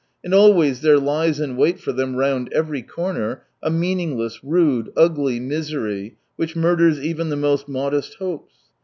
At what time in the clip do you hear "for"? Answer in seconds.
1.79-1.91